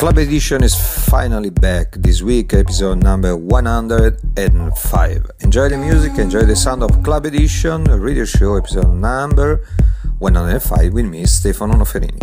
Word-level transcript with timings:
Club 0.00 0.16
Edition 0.16 0.64
is 0.64 0.74
finally 1.10 1.50
back 1.50 1.92
this 1.92 2.22
week, 2.22 2.54
episode 2.54 3.02
number 3.02 3.36
105. 3.36 5.30
Enjoy 5.40 5.68
the 5.68 5.76
music, 5.76 6.16
enjoy 6.16 6.40
the 6.40 6.56
sound 6.56 6.82
of 6.82 7.02
Club 7.02 7.26
Edition, 7.26 7.84
radio 7.84 8.24
show 8.24 8.56
episode 8.56 8.94
number 8.94 9.62
105 10.18 10.94
with 10.94 11.04
me, 11.04 11.26
Stefano 11.26 11.74
Noferini. 11.74 12.16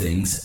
Things 0.00 0.39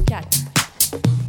Cat. 0.00 1.21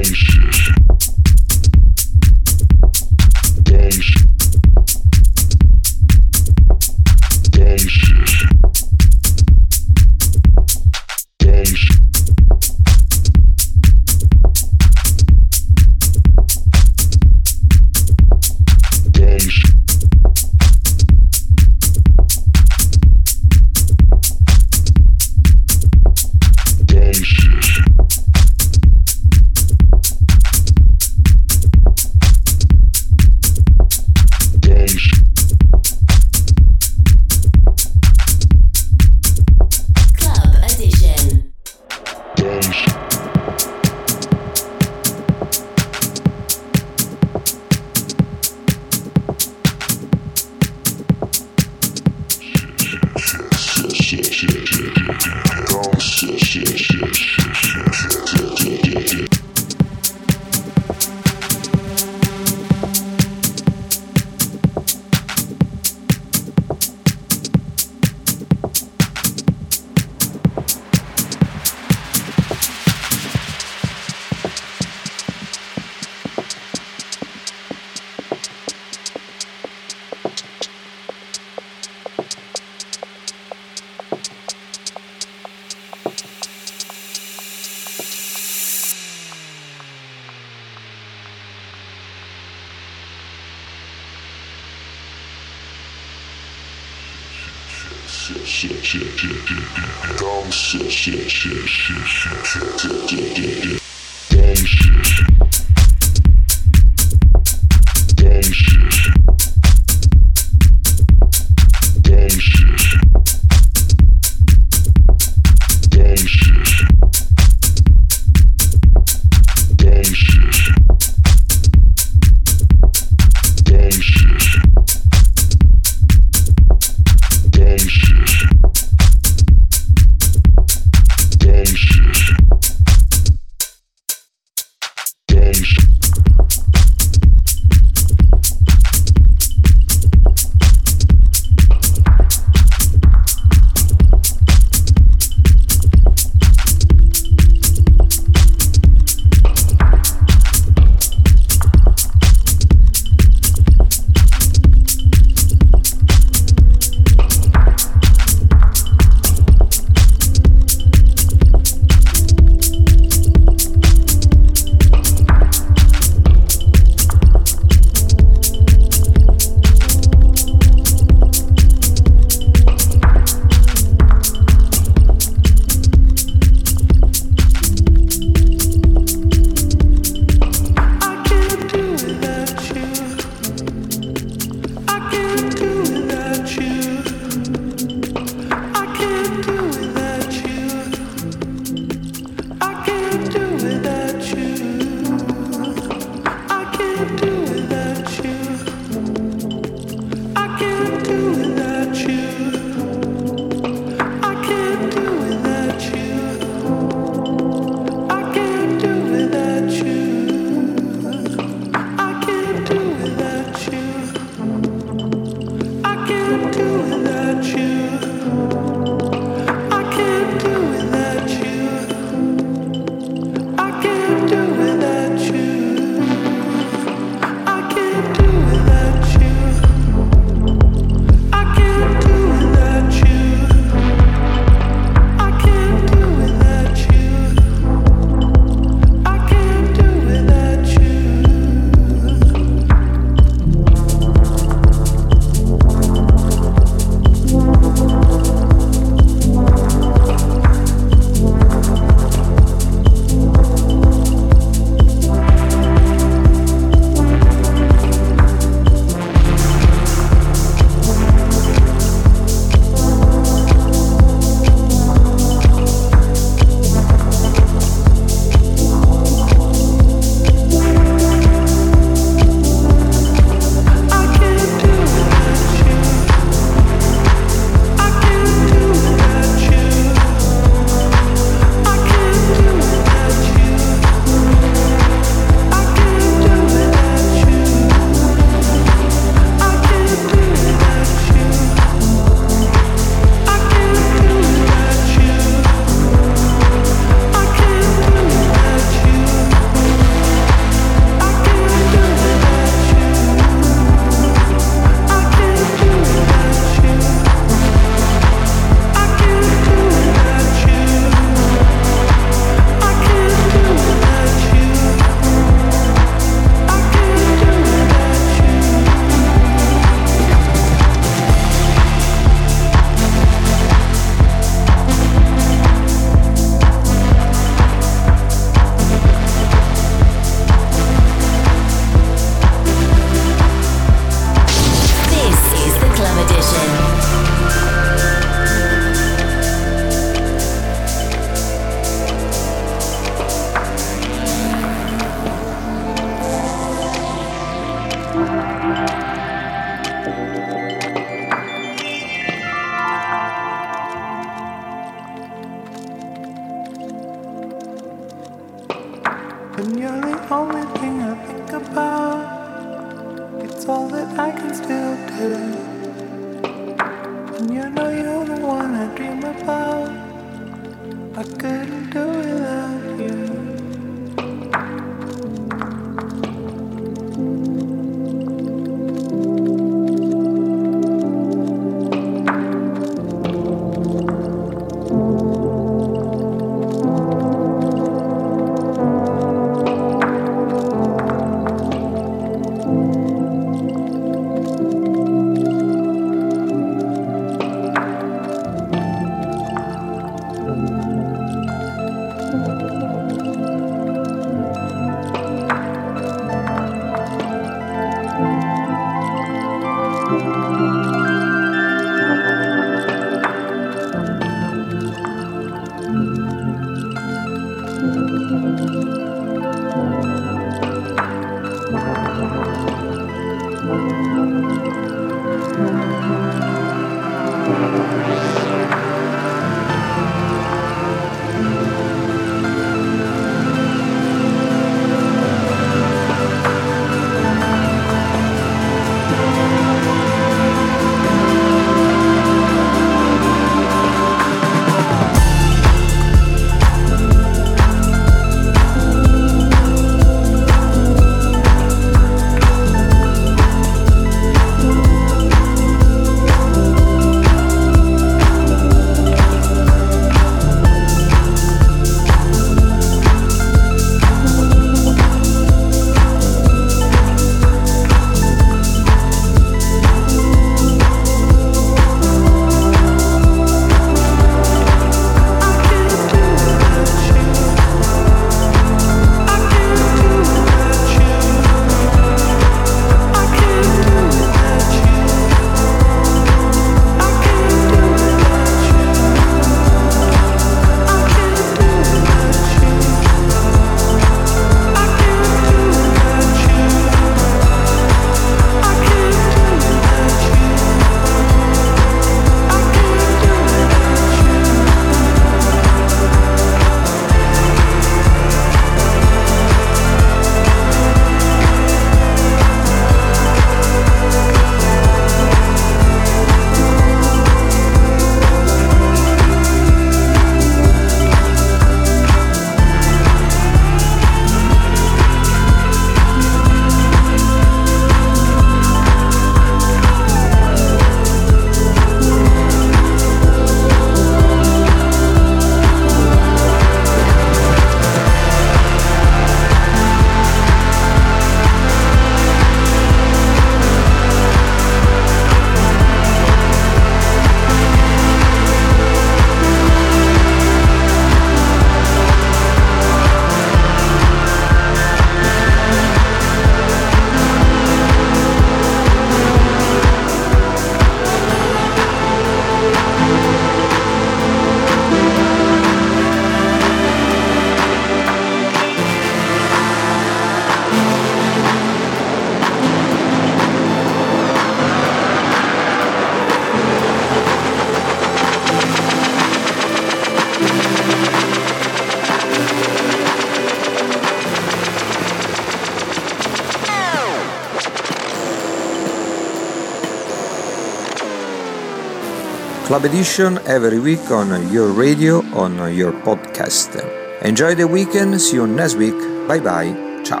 Club 592.58 592.72
Edition 592.72 593.18
every 593.18 593.60
week 593.60 593.92
on 593.92 594.32
your 594.32 594.48
radio, 594.48 594.96
on 595.14 595.36
your 595.54 595.70
podcast. 595.70 596.58
Enjoy 597.02 597.36
the 597.36 597.46
weekend, 597.46 598.00
see 598.00 598.16
you 598.16 598.26
next 598.26 598.56
week. 598.56 598.74
Bye 599.06 599.20
bye, 599.20 599.54
ciao. 599.84 600.00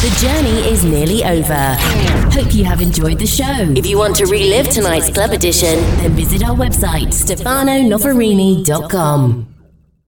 The 0.00 0.08
journey 0.18 0.72
is 0.72 0.84
nearly 0.84 1.22
over. 1.22 1.76
Hope 2.32 2.54
you 2.54 2.64
have 2.64 2.80
enjoyed 2.80 3.18
the 3.18 3.26
show. 3.26 3.74
If 3.76 3.84
you 3.84 3.98
want 3.98 4.16
to 4.16 4.24
relive 4.24 4.70
tonight's 4.70 5.10
club 5.10 5.32
edition, 5.32 5.78
then 6.00 6.12
visit 6.12 6.42
our 6.42 6.56
website, 6.56 7.12
stefanonoferini.com. 7.12 9.45